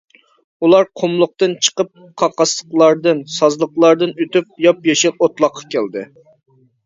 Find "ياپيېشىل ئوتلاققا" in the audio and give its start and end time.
4.67-5.67